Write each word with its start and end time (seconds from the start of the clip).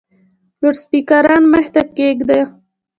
لوډسپیکران 0.59 1.43
مخ 1.53 1.65
ته 1.73 1.81
کښېږده! 1.95 2.39